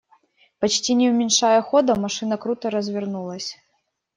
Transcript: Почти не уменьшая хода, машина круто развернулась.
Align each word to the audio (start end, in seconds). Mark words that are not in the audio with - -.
Почти 0.59 0.95
не 0.99 1.07
уменьшая 1.11 1.61
хода, 1.61 1.93
машина 1.95 2.37
круто 2.37 2.71
развернулась. 2.71 3.57